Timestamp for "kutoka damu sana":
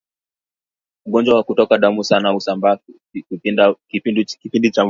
1.43-2.29